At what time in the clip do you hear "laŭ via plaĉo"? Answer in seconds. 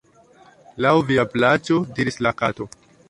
0.85-1.77